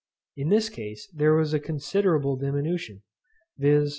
In 0.35 0.49
this 0.49 0.67
case 0.67 1.07
there 1.13 1.35
was 1.35 1.53
a 1.53 1.59
considerable 1.59 2.35
diminution, 2.35 3.03
viz. 3.59 3.89